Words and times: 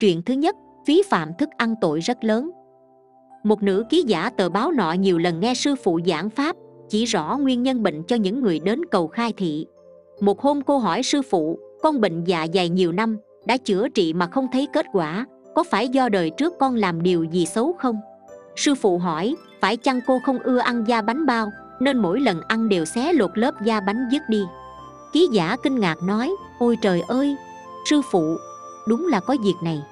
Chuyện 0.00 0.22
thứ 0.22 0.34
nhất, 0.34 0.56
phí 0.86 1.02
phạm 1.10 1.34
thức 1.38 1.48
ăn 1.56 1.74
tội 1.80 2.00
rất 2.00 2.24
lớn. 2.24 2.50
Một 3.44 3.62
nữ 3.62 3.84
ký 3.90 4.04
giả 4.06 4.30
tờ 4.30 4.48
báo 4.48 4.72
nọ 4.72 4.92
nhiều 4.92 5.18
lần 5.18 5.40
nghe 5.40 5.54
sư 5.54 5.74
phụ 5.84 6.00
giảng 6.06 6.30
pháp 6.30 6.56
Chỉ 6.88 7.04
rõ 7.04 7.38
nguyên 7.40 7.62
nhân 7.62 7.82
bệnh 7.82 8.02
cho 8.02 8.16
những 8.16 8.42
người 8.42 8.60
đến 8.64 8.80
cầu 8.90 9.08
khai 9.08 9.32
thị. 9.36 9.66
Một 10.20 10.40
hôm 10.40 10.62
cô 10.62 10.78
hỏi 10.78 11.02
sư 11.02 11.22
phụ 11.22 11.58
Con 11.82 12.00
bệnh 12.00 12.24
dạ 12.24 12.46
dày 12.54 12.68
nhiều 12.68 12.92
năm 12.92 13.18
Đã 13.46 13.56
chữa 13.56 13.88
trị 13.88 14.12
mà 14.12 14.26
không 14.26 14.46
thấy 14.52 14.68
kết 14.72 14.86
quả 14.92 15.26
Có 15.54 15.64
phải 15.70 15.88
do 15.88 16.08
đời 16.08 16.30
trước 16.30 16.54
con 16.60 16.74
làm 16.74 17.02
điều 17.02 17.24
gì 17.24 17.46
xấu 17.46 17.72
không? 17.72 17.96
Sư 18.56 18.74
phụ 18.74 18.98
hỏi 18.98 19.34
Phải 19.60 19.76
chăng 19.76 20.00
cô 20.06 20.18
không 20.24 20.38
ưa 20.38 20.58
ăn 20.58 20.84
da 20.88 21.02
bánh 21.02 21.26
bao 21.26 21.50
Nên 21.80 21.98
mỗi 21.98 22.20
lần 22.20 22.40
ăn 22.48 22.68
đều 22.68 22.84
xé 22.84 23.12
lột 23.12 23.38
lớp 23.38 23.54
da 23.64 23.80
bánh 23.80 24.08
dứt 24.12 24.22
đi? 24.28 24.42
Ký 25.12 25.28
giả 25.32 25.56
kinh 25.62 25.80
ngạc 25.80 26.02
nói 26.02 26.30
Ôi 26.58 26.76
trời 26.82 27.00
ơi 27.08 27.36
Sư 27.90 28.00
phụ 28.10 28.36
Đúng 28.86 29.06
là 29.06 29.20
có 29.20 29.36
việc 29.42 29.56
này. 29.62 29.82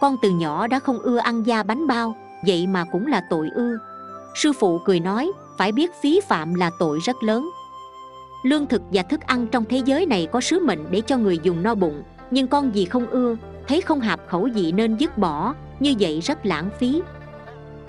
Con 0.00 0.16
từ 0.22 0.30
nhỏ 0.30 0.66
đã 0.66 0.78
không 0.78 0.98
ưa 0.98 1.18
ăn 1.18 1.46
da 1.46 1.62
bánh 1.62 1.86
bao, 1.86 2.14
Vậy 2.46 2.66
mà 2.66 2.84
cũng 2.84 3.06
là 3.06 3.22
tội 3.30 3.48
ư. 3.54 3.78
Sư 4.34 4.52
phụ 4.52 4.78
cười 4.84 5.00
nói, 5.00 5.32
Phải 5.58 5.72
biết 5.72 5.90
phí 6.02 6.20
phạm 6.28 6.54
là 6.54 6.70
tội 6.78 6.98
rất 7.04 7.22
lớn. 7.22 7.50
Lương 8.42 8.66
thực 8.66 8.82
và 8.92 9.02
thức 9.02 9.20
ăn 9.20 9.46
trong 9.46 9.64
thế 9.64 9.82
giới 9.84 10.06
này 10.06 10.28
có 10.32 10.40
sứ 10.40 10.58
mệnh 10.58 10.90
để 10.90 11.00
cho 11.00 11.16
người 11.16 11.38
dùng 11.42 11.62
no 11.62 11.74
bụng, 11.74 12.02
Nhưng 12.30 12.48
con 12.48 12.74
gì 12.74 12.84
không 12.84 13.06
ưa, 13.06 13.36
Thấy 13.68 13.80
không 13.80 14.00
hợp 14.00 14.20
khẩu 14.26 14.48
vị 14.54 14.72
nên 14.72 14.96
dứt 14.96 15.18
bỏ, 15.18 15.54
Như 15.80 15.94
vậy 16.00 16.20
rất 16.20 16.46
lãng 16.46 16.70
phí. 16.78 17.02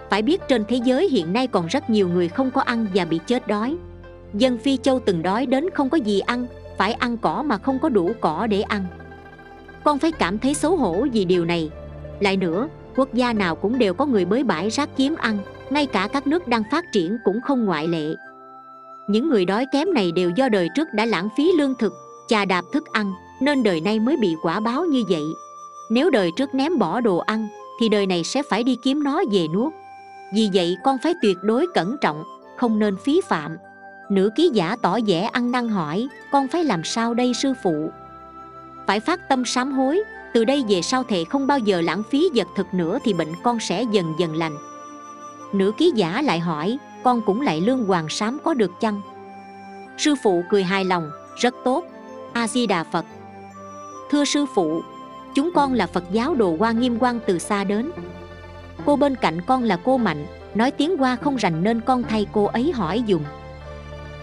Phải 0.10 0.22
biết 0.22 0.42
trên 0.48 0.66
thế 0.68 0.80
giới 0.84 1.10
hiện 1.10 1.34
nay 1.34 1.48
còn 1.48 1.68
rất 1.68 1.90
nhiều 1.90 2.08
người 2.08 2.28
không 2.28 2.52
có 2.52 2.62
ăn 2.62 2.88
và 2.94 3.06
bị 3.06 3.20
chết 3.28 3.48
đói. 3.48 3.78
Dân 4.34 4.58
Phi 4.58 4.78
Châu 4.78 5.00
từng 5.00 5.22
đói 5.22 5.46
đến 5.46 5.70
không 5.74 5.90
có 5.90 5.98
gì 5.98 6.20
ăn, 6.20 6.46
Phải 6.78 6.94
ăn 6.94 7.18
cỏ 7.18 7.44
mà 7.44 7.58
không 7.58 7.80
có 7.80 7.90
đủ 7.90 8.12
cỏ 8.22 8.48
để 8.48 8.62
ăn. 8.62 8.86
Con 9.84 10.00
phải 10.00 10.12
cảm 10.12 10.40
thấy 10.40 10.54
xấu 10.54 10.76
hổ 10.76 11.06
vì 11.14 11.26
điều 11.26 11.46
này 11.46 11.72
lại 12.20 12.38
nữa, 12.38 12.68
quốc 12.96 13.14
gia 13.14 13.34
nào 13.34 13.56
cũng 13.56 13.78
đều 13.78 13.94
có 13.94 14.06
người 14.06 14.26
bới 14.26 14.44
bãi 14.44 14.70
rác 14.70 14.90
kiếm 14.96 15.16
ăn 15.16 15.38
Ngay 15.70 15.86
cả 15.86 16.08
các 16.14 16.28
nước 16.28 16.48
đang 16.48 16.64
phát 16.72 16.86
triển 16.94 17.18
cũng 17.24 17.42
không 17.42 17.66
ngoại 17.66 17.88
lệ. 17.88 18.16
Những 19.08 19.30
người 19.30 19.46
đói 19.46 19.66
kém 19.72 19.94
này 19.94 20.12
đều 20.12 20.30
do 20.30 20.50
đời 20.50 20.70
trước 20.76 20.88
đã 20.94 21.06
lãng 21.06 21.30
phí 21.38 21.52
lương 21.58 21.76
thực 21.80 21.94
Chà 22.28 22.46
đạp 22.46 22.66
thức 22.74 22.84
ăn 22.92 23.14
Nên 23.42 23.64
đời 23.64 23.82
nay 23.82 24.00
mới 24.00 24.18
bị 24.18 24.36
quả 24.42 24.60
báo 24.60 24.86
như 24.86 25.04
vậy. 25.10 25.24
Nếu 25.92 26.10
đời 26.10 26.32
trước 26.38 26.56
ném 26.56 26.78
bỏ 26.80 27.02
đồ 27.02 27.18
ăn 27.18 27.48
Thì 27.80 27.90
đời 27.90 28.06
này 28.06 28.24
sẽ 28.24 28.44
phải 28.50 28.64
đi 28.64 28.78
kiếm 28.84 29.04
nó 29.04 29.22
về 29.32 29.48
nuốt. 29.54 29.74
Vì 30.34 30.50
vậy 30.54 30.78
con 30.84 30.98
phải 31.04 31.14
tuyệt 31.22 31.38
đối 31.42 31.68
cẩn 31.74 31.98
trọng 32.02 32.24
Không 32.58 32.80
nên 32.80 32.98
phí 32.98 33.22
phạm. 33.28 33.58
Nữ 34.10 34.30
ký 34.36 34.50
giả 34.54 34.76
tỏ 34.82 34.98
vẻ 35.08 35.22
ăn 35.22 35.52
năn 35.52 35.70
hỏi 35.70 36.08
Con 36.32 36.48
phải 36.48 36.64
làm 36.64 36.84
sao 36.84 37.14
đây 37.14 37.34
sư 37.34 37.54
phụ? 37.64 37.90
Phải 38.90 39.00
phát 39.00 39.30
tâm 39.30 39.46
sám 39.46 39.72
hối. 39.72 40.04
Từ 40.34 40.46
đây 40.46 40.66
về 40.70 40.82
sau 40.82 41.04
thệ 41.04 41.24
không 41.24 41.48
bao 41.48 41.60
giờ 41.60 41.82
lãng 41.82 42.04
phí 42.10 42.30
vật 42.36 42.48
thực 42.56 42.74
nữa 42.74 43.00
Thì 43.04 43.14
bệnh 43.14 43.34
con 43.44 43.60
sẽ 43.60 43.84
dần 43.92 44.14
dần 44.20 44.36
lành. 44.36 44.58
Nữ 45.54 45.72
ký 45.78 45.92
giả 45.96 46.22
lại 46.22 46.40
hỏi, 46.40 46.78
Con 47.04 47.22
cũng 47.26 47.42
lại 47.42 47.62
lương 47.62 47.86
hoàng 47.86 48.10
sám 48.10 48.38
có 48.44 48.54
được 48.54 48.72
chăng? 48.80 49.02
Sư 49.98 50.16
phụ 50.24 50.44
cười 50.50 50.64
hài 50.64 50.86
lòng, 50.86 51.12
Rất 51.36 51.56
tốt. 51.64 51.86
A-di-đà 52.34 52.84
Phật. 52.84 53.06
Thưa 54.12 54.26
sư 54.26 54.46
phụ, 54.56 54.82
Chúng 55.36 55.52
con 55.56 55.74
là 55.74 55.88
Phật 55.88 56.04
giáo 56.12 56.36
đồ 56.36 56.56
hoa 56.60 56.72
nghiêm 56.72 56.98
quan 57.00 57.20
từ 57.28 57.40
xa 57.40 57.64
đến. 57.64 57.92
Cô 58.86 58.96
bên 58.96 59.16
cạnh 59.16 59.42
con 59.42 59.64
là 59.64 59.78
cô 59.86 59.98
Mạnh, 59.98 60.26
Nói 60.56 60.72
tiếng 60.72 60.98
hoa 60.98 61.16
không 61.16 61.36
rành 61.36 61.64
nên 61.64 61.82
con 61.82 62.04
thay 62.04 62.28
cô 62.32 62.46
ấy 62.46 62.72
hỏi 62.72 63.04
dùng. 63.06 63.24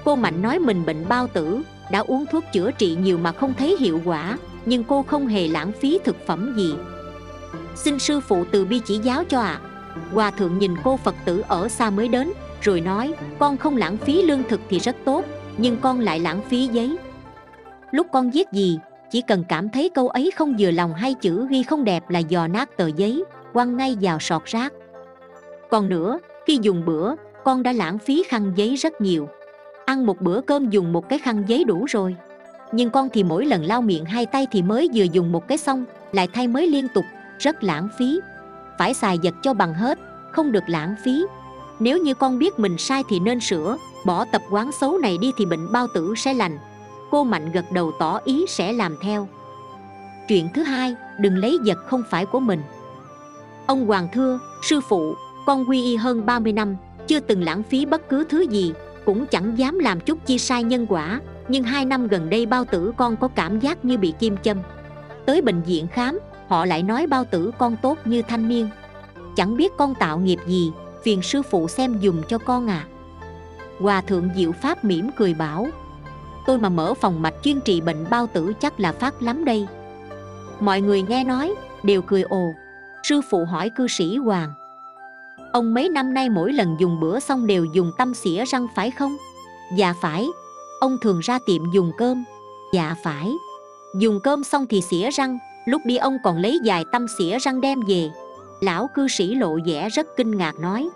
Cô 0.04 0.16
Mạnh 0.16 0.42
nói 0.42 0.58
mình 0.58 0.86
bệnh 0.86 1.08
bao 1.08 1.26
tử, 1.26 1.62
Đã 1.90 1.98
uống 1.98 2.26
thuốc 2.26 2.44
chữa 2.52 2.70
trị 2.70 2.96
nhiều 3.00 3.18
mà 3.18 3.32
không 3.32 3.54
thấy 3.54 3.76
hiệu 3.80 4.00
quả. 4.04 4.36
Nhưng 4.66 4.84
cô 4.84 5.02
không 5.02 5.26
hề 5.26 5.48
lãng 5.48 5.72
phí 5.72 5.98
thực 6.04 6.26
phẩm 6.26 6.54
gì. 6.56 6.74
Xin 7.74 7.98
sư 7.98 8.20
phụ 8.20 8.44
từ 8.50 8.64
bi 8.64 8.80
chỉ 8.84 8.98
giáo 8.98 9.24
cho 9.24 9.40
ạ. 9.40 9.60
À. 9.62 9.66
Hòa 10.12 10.30
thượng 10.30 10.58
nhìn 10.58 10.74
cô 10.84 10.96
Phật 10.96 11.14
tử 11.24 11.42
ở 11.48 11.68
xa 11.68 11.90
mới 11.90 12.08
đến, 12.08 12.32
Rồi 12.60 12.80
nói, 12.80 13.14
con 13.38 13.56
không 13.56 13.76
lãng 13.76 13.96
phí 13.96 14.22
lương 14.22 14.42
thực 14.48 14.60
thì 14.68 14.78
rất 14.78 14.96
tốt, 15.04 15.24
Nhưng 15.56 15.76
con 15.80 16.00
lại 16.00 16.20
lãng 16.20 16.40
phí 16.48 16.66
giấy. 16.66 16.96
Lúc 17.90 18.06
con 18.12 18.30
viết 18.30 18.46
gì, 18.52 18.78
Chỉ 19.10 19.22
cần 19.28 19.44
cảm 19.48 19.68
thấy 19.68 19.90
câu 19.94 20.08
ấy 20.08 20.30
không 20.36 20.56
vừa 20.58 20.70
lòng 20.70 20.94
hay 20.94 21.14
chữ 21.14 21.46
ghi 21.50 21.62
không 21.62 21.84
đẹp 21.84 22.10
là 22.10 22.18
dò 22.18 22.46
nát 22.46 22.76
tờ 22.76 22.86
giấy, 22.96 23.24
Quăng 23.52 23.76
ngay 23.76 23.96
vào 24.00 24.18
sọt 24.18 24.44
rác. 24.44 24.72
Còn 25.70 25.88
nữa, 25.88 26.18
khi 26.46 26.58
dùng 26.62 26.84
bữa, 26.84 27.14
Con 27.44 27.62
đã 27.62 27.72
lãng 27.72 27.98
phí 27.98 28.22
khăn 28.28 28.52
giấy 28.56 28.76
rất 28.76 29.00
nhiều. 29.00 29.28
Ăn 29.84 30.06
một 30.06 30.20
bữa 30.20 30.40
cơm 30.40 30.70
dùng 30.70 30.92
một 30.92 31.08
cái 31.08 31.18
khăn 31.18 31.44
giấy 31.46 31.64
đủ 31.64 31.84
rồi 31.88 32.16
nhưng 32.72 32.90
con 32.90 33.08
thì 33.12 33.24
mỗi 33.24 33.44
lần 33.44 33.64
lau 33.64 33.82
miệng 33.82 34.04
hai 34.04 34.26
tay 34.26 34.46
thì 34.52 34.62
mới 34.62 34.88
vừa 34.94 35.04
dùng 35.04 35.32
một 35.32 35.48
cái 35.48 35.58
xong, 35.58 35.84
lại 36.12 36.28
thay 36.32 36.48
mới 36.48 36.66
liên 36.66 36.88
tục, 36.94 37.04
rất 37.38 37.64
lãng 37.64 37.88
phí. 37.98 38.20
Phải 38.78 38.94
xài 38.94 39.18
vật 39.22 39.34
cho 39.42 39.54
bằng 39.54 39.74
hết, 39.74 39.98
không 40.32 40.52
được 40.52 40.64
lãng 40.66 40.94
phí. 41.04 41.24
Nếu 41.78 41.98
như 41.98 42.14
con 42.14 42.38
biết 42.38 42.58
mình 42.58 42.78
sai 42.78 43.02
thì 43.08 43.20
nên 43.20 43.40
sửa, 43.40 43.76
bỏ 44.06 44.24
tập 44.24 44.42
quán 44.50 44.70
xấu 44.72 44.98
này 44.98 45.18
đi 45.20 45.32
thì 45.38 45.46
bệnh 45.46 45.72
bao 45.72 45.86
tử 45.94 46.14
sẽ 46.16 46.34
lành. 46.34 46.58
Cô 47.10 47.24
mạnh 47.24 47.52
gật 47.52 47.64
đầu 47.72 47.92
tỏ 47.98 48.20
ý 48.24 48.44
sẽ 48.48 48.72
làm 48.72 48.96
theo. 49.02 49.28
Chuyện 50.28 50.48
thứ 50.54 50.62
hai, 50.62 50.94
đừng 51.18 51.36
lấy 51.36 51.58
vật 51.66 51.78
không 51.86 52.02
phải 52.10 52.26
của 52.26 52.40
mình. 52.40 52.62
Ông 53.66 53.86
hoàng 53.86 54.08
thưa, 54.12 54.38
sư 54.62 54.80
phụ, 54.88 55.14
con 55.46 55.64
quy 55.68 55.82
y 55.82 55.96
hơn 55.96 56.26
30 56.26 56.52
năm, 56.52 56.76
chưa 57.06 57.20
từng 57.20 57.42
lãng 57.42 57.62
phí 57.62 57.86
bất 57.86 58.08
cứ 58.08 58.24
thứ 58.28 58.40
gì, 58.40 58.72
cũng 59.04 59.26
chẳng 59.26 59.58
dám 59.58 59.78
làm 59.78 60.00
chút 60.00 60.18
chi 60.26 60.38
sai 60.38 60.64
nhân 60.64 60.86
quả 60.88 61.20
nhưng 61.48 61.64
hai 61.64 61.84
năm 61.84 62.08
gần 62.08 62.30
đây 62.30 62.46
bao 62.46 62.64
tử 62.64 62.92
con 62.96 63.16
có 63.16 63.28
cảm 63.28 63.60
giác 63.60 63.84
như 63.84 63.98
bị 63.98 64.14
kim 64.18 64.36
châm. 64.36 64.58
Tới 65.26 65.42
bệnh 65.42 65.62
viện 65.62 65.86
khám, 65.88 66.18
họ 66.48 66.64
lại 66.66 66.82
nói 66.82 67.06
bao 67.06 67.24
tử 67.24 67.50
con 67.58 67.76
tốt 67.82 67.98
như 68.04 68.22
thanh 68.22 68.48
niên. 68.48 68.68
Chẳng 69.36 69.56
biết 69.56 69.72
con 69.78 69.94
tạo 69.94 70.18
nghiệp 70.18 70.38
gì, 70.46 70.72
phiền 71.02 71.22
sư 71.22 71.42
phụ 71.42 71.68
xem 71.68 71.98
dùm 72.02 72.22
cho 72.28 72.38
con 72.38 72.70
à. 72.70 72.84
Hòa 73.80 74.00
thượng 74.00 74.28
diệu 74.36 74.52
pháp 74.52 74.84
mỉm 74.84 75.10
cười 75.16 75.34
bảo, 75.34 75.66
tôi 76.46 76.58
mà 76.58 76.68
mở 76.68 76.94
phòng 76.94 77.22
mạch 77.22 77.34
chuyên 77.42 77.60
trị 77.60 77.80
bệnh 77.80 78.04
bao 78.10 78.26
tử 78.26 78.52
chắc 78.60 78.80
là 78.80 78.92
phát 78.92 79.22
lắm 79.22 79.44
đây. 79.44 79.66
Mọi 80.60 80.80
người 80.80 81.02
nghe 81.02 81.24
nói, 81.24 81.54
đều 81.82 82.02
cười 82.02 82.22
ồ. 82.22 82.52
Sư 83.02 83.20
phụ 83.30 83.44
hỏi 83.44 83.70
cư 83.70 83.86
sĩ 83.88 84.16
hoàng, 84.16 84.52
Ông 85.56 85.74
mấy 85.74 85.88
năm 85.88 86.14
nay 86.14 86.28
mỗi 86.28 86.52
lần 86.52 86.76
dùng 86.78 87.00
bữa 87.00 87.20
xong 87.20 87.46
đều 87.46 87.64
dùng 87.64 87.92
tâm 87.98 88.14
xỉa 88.14 88.44
răng 88.44 88.66
phải 88.74 88.90
không? 88.90 89.16
Dạ 89.76 89.94
phải. 90.00 90.26
Ông 90.80 90.98
thường 90.98 91.20
ra 91.20 91.38
tiệm 91.46 91.72
dùng 91.72 91.92
cơm. 91.98 92.24
Dạ 92.72 92.94
phải. 93.04 93.32
Dùng 93.94 94.20
cơm 94.20 94.44
xong 94.44 94.66
thì 94.66 94.80
xỉa 94.80 95.10
răng. 95.10 95.38
Lúc 95.66 95.82
đi 95.84 95.96
ông 95.96 96.16
còn 96.24 96.38
lấy 96.38 96.58
dài 96.64 96.84
tăm 96.92 97.06
xỉa 97.18 97.38
răng 97.38 97.60
đem 97.60 97.80
về. 97.88 98.10
Lão 98.60 98.88
cư 98.94 99.08
sĩ 99.08 99.34
lộ 99.34 99.58
vẻ 99.66 99.88
rất 99.88 100.06
kinh 100.16 100.36
ngạc 100.36 100.58
nói, 100.60 100.88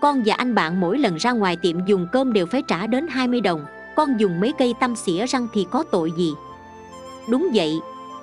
Con 0.00 0.22
và 0.26 0.34
anh 0.34 0.54
bạn 0.54 0.80
mỗi 0.80 0.98
lần 0.98 1.16
ra 1.16 1.32
ngoài 1.32 1.56
tiệm 1.56 1.86
dùng 1.86 2.06
cơm 2.12 2.32
đều 2.32 2.46
phải 2.46 2.62
trả 2.68 2.86
đến 2.86 3.06
20 3.10 3.40
đồng. 3.40 3.64
Con 3.96 4.20
dùng 4.20 4.40
mấy 4.40 4.52
cây 4.58 4.74
tăm 4.80 4.96
xỉa 4.96 5.26
răng 5.26 5.48
thì 5.52 5.66
có 5.70 5.84
tội 5.90 6.12
gì? 6.16 6.34
Đúng 7.28 7.48
vậy, 7.54 7.80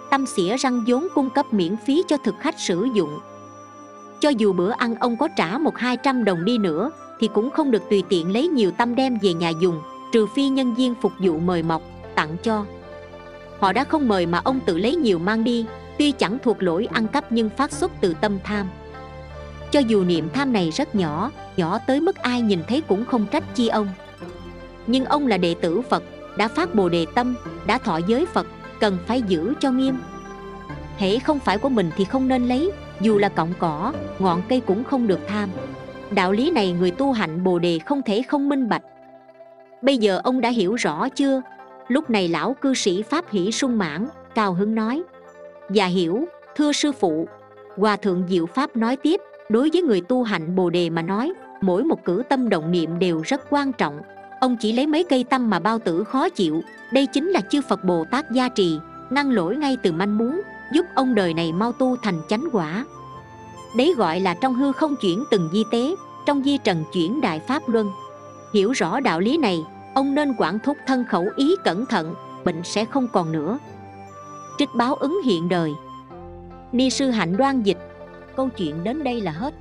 tăm 0.09 0.25
xỉa 0.25 0.57
răng 0.57 0.83
vốn 0.87 1.07
cung 1.15 1.29
cấp 1.29 1.53
miễn 1.53 1.75
phí 1.77 2.03
cho 2.07 2.17
thực 2.17 2.35
khách 2.39 2.59
sử 2.59 2.87
dụng. 2.93 3.19
Cho 4.19 4.29
dù 4.29 4.53
bữa 4.53 4.71
ăn 4.71 4.95
ông 4.95 5.17
có 5.17 5.27
trả 5.37 5.57
một 5.57 5.77
hai 5.77 5.97
trăm 5.97 6.23
đồng 6.23 6.45
đi 6.45 6.57
nữa, 6.57 6.91
Thì 7.19 7.29
cũng 7.33 7.49
không 7.49 7.71
được 7.71 7.89
tùy 7.89 8.03
tiện 8.09 8.33
lấy 8.33 8.47
nhiều 8.47 8.71
tâm 8.71 8.95
đem 8.95 9.17
về 9.21 9.33
nhà 9.33 9.49
dùng. 9.49 9.81
Trừ 10.13 10.25
phi 10.25 10.49
nhân 10.49 10.73
viên 10.73 10.95
phục 10.95 11.11
vụ 11.19 11.39
mời 11.39 11.63
mọc, 11.63 11.81
tặng 12.15 12.37
cho. 12.43 12.65
Họ 13.59 13.73
đã 13.73 13.83
không 13.83 14.07
mời 14.07 14.25
mà 14.25 14.41
ông 14.43 14.59
tự 14.65 14.77
lấy 14.77 14.95
nhiều 14.95 15.19
mang 15.19 15.43
đi 15.43 15.65
Tuy 15.97 16.11
chẳng 16.11 16.37
thuộc 16.43 16.63
lỗi 16.63 16.87
ăn 16.91 17.07
cắp 17.07 17.31
nhưng 17.31 17.49
phát 17.49 17.71
xuất 17.71 17.91
từ 18.01 18.13
tâm 18.21 18.39
tham. 18.43 18.69
Cho 19.71 19.79
dù 19.79 20.03
niệm 20.03 20.29
tham 20.33 20.53
này 20.53 20.71
rất 20.71 20.95
nhỏ 20.95 21.31
Nhỏ 21.57 21.79
tới 21.87 22.01
mức 22.01 22.15
ai 22.15 22.41
nhìn 22.41 22.59
thấy 22.67 22.81
cũng 22.81 23.05
không 23.05 23.25
trách 23.31 23.55
chi 23.55 23.67
ông. 23.67 23.87
Nhưng 24.87 25.05
ông 25.05 25.27
là 25.27 25.37
đệ 25.37 25.55
tử 25.61 25.81
Phật 25.81 26.03
Đã 26.37 26.47
phát 26.47 26.75
bồ 26.75 26.89
đề 26.89 27.05
tâm 27.15 27.35
Đã 27.67 27.77
thọ 27.77 27.99
giới 28.07 28.25
Phật 28.25 28.47
Cần 28.79 28.97
phải 29.07 29.21
giữ 29.21 29.53
cho 29.59 29.71
nghiêm. 29.71 29.95
Hễ 30.97 31.19
không 31.19 31.39
phải 31.39 31.57
của 31.57 31.69
mình 31.69 31.91
thì 31.97 32.05
không 32.05 32.27
nên 32.27 32.47
lấy 32.47 32.71
dù 33.01 33.17
là 33.17 33.29
cọng 33.29 33.53
cỏ 33.59 33.93
ngọn 34.19 34.41
cây 34.49 34.59
cũng 34.59 34.83
không 34.83 35.07
được 35.07 35.19
tham. 35.27 35.49
Đạo 36.11 36.31
lý 36.31 36.51
này 36.51 36.71
người 36.71 36.91
tu 36.91 37.11
hạnh 37.11 37.43
bồ 37.43 37.59
đề 37.59 37.79
không 37.79 38.01
thể 38.01 38.21
không 38.21 38.49
minh 38.49 38.69
bạch 38.69 38.83
bây 39.83 39.97
giờ 39.97 40.21
ông 40.23 40.41
đã 40.41 40.49
hiểu 40.49 40.75
rõ 40.75 41.09
chưa? 41.09 41.41
Lúc 41.87 42.09
này 42.09 42.27
lão 42.27 42.53
cư 42.53 42.73
sĩ 42.73 43.01
pháp 43.01 43.29
hỷ 43.31 43.51
sung 43.51 43.77
mãn, 43.77 44.07
cao 44.35 44.53
hứng 44.53 44.75
nói. 44.75 45.03
Và 45.69 45.85
hiểu, 45.85 46.25
thưa 46.55 46.71
sư 46.71 46.91
phụ. 46.91 47.27
Hòa 47.77 47.95
thượng 47.95 48.23
diệu 48.29 48.45
pháp 48.45 48.75
nói 48.75 48.95
tiếp, 48.97 49.21
đối 49.49 49.69
với 49.73 49.81
người 49.81 50.01
tu 50.01 50.23
hành 50.23 50.55
bồ 50.55 50.69
đề 50.69 50.89
mà 50.89 51.01
nói, 51.01 51.33
mỗi 51.61 51.83
một 51.83 52.05
cử 52.05 52.23
tâm 52.29 52.49
động 52.49 52.71
niệm 52.71 52.99
đều 52.99 53.21
rất 53.25 53.41
quan 53.49 53.73
trọng. 53.73 54.01
Ông 54.41 54.57
chỉ 54.59 54.73
lấy 54.73 54.87
mấy 54.87 55.03
cây 55.03 55.23
tâm 55.23 55.49
mà 55.49 55.59
bao 55.59 55.79
tử 55.79 56.03
khó 56.03 56.29
chịu. 56.29 56.61
Đây 56.93 57.05
chính 57.05 57.29
là 57.29 57.41
chư 57.41 57.61
phật 57.69 57.83
bồ 57.83 58.05
tát 58.11 58.31
gia 58.31 58.49
trì, 58.49 58.77
ngăn 59.09 59.31
lỗi 59.31 59.55
ngay 59.55 59.77
từ 59.83 59.91
manh 59.91 60.17
muốn, 60.17 60.41
giúp 60.73 60.85
ông 60.95 61.15
đời 61.15 61.33
này 61.33 61.51
mau 61.51 61.71
tu 61.71 61.95
thành 62.03 62.21
chánh 62.29 62.47
quả. 62.51 62.85
Đấy 63.77 63.93
gọi 63.97 64.19
là 64.19 64.33
trong 64.33 64.53
hư 64.53 64.71
không 64.71 64.95
chuyển 65.01 65.23
từng 65.31 65.49
di 65.53 65.63
tế, 65.71 65.95
trong 66.25 66.43
di 66.43 66.57
trần 66.57 66.83
chuyển 66.93 67.21
đại 67.21 67.39
pháp 67.39 67.69
luân. 67.69 67.89
Hiểu 68.53 68.71
rõ 68.71 68.99
đạo 68.99 69.19
lý 69.19 69.37
này 69.37 69.63
ông 69.93 70.15
nên 70.15 70.33
quản 70.37 70.59
thúc 70.59 70.77
thân 70.87 71.05
khẩu 71.05 71.27
ý 71.35 71.55
cẩn 71.63 71.85
thận, 71.85 72.13
bệnh 72.45 72.63
sẽ 72.63 72.85
không 72.85 73.07
còn 73.13 73.31
nữa. 73.31 73.59
Trích 74.57 74.69
báo 74.75 74.95
ứng 74.95 75.21
hiện 75.25 75.49
đời. 75.49 75.71
Ni 76.71 76.89
sư 76.89 77.09
hạnh 77.09 77.37
đoan 77.37 77.63
dịch, 77.63 77.77
câu 78.35 78.49
chuyện 78.49 78.83
đến 78.83 79.03
đây 79.03 79.21
là 79.21 79.31
hết. 79.31 79.53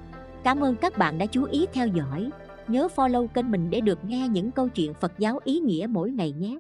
Cảm 0.45 0.61
ơn 0.61 0.77
các 0.77 0.99
bạn 0.99 1.19
đã 1.19 1.27
chú 1.27 1.45
ý 1.45 1.67
theo 1.73 1.87
dõi. 1.87 2.31
Nhớ 2.69 2.89
follow 2.97 3.27
kênh 3.27 3.51
mình 3.51 3.71
để 3.71 3.81
được 3.81 3.99
nghe 4.05 4.29
những 4.29 4.51
câu 4.51 4.69
chuyện 4.69 4.95
phật 5.01 5.13
giáo 5.19 5.39
ý 5.45 5.61
nghĩa 5.61 5.87
mỗi 5.91 6.11
ngày 6.11 6.33
nhé. 6.33 6.59